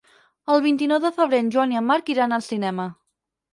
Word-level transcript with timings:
El 0.53 0.63
vint-i-nou 0.65 1.01
de 1.03 1.11
febrer 1.19 1.43
en 1.45 1.53
Joan 1.57 1.77
i 1.77 1.81
en 1.83 1.87
Marc 1.93 2.11
iran 2.17 2.37
al 2.41 2.47
cinema. 2.49 2.91